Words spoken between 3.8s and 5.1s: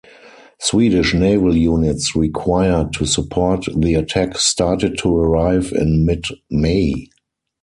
attack started